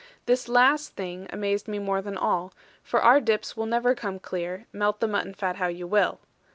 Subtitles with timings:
[0.25, 4.65] This last thing amazed me more than all, for our dips never will come clear,
[4.73, 6.19] melt the mutton fat how you will.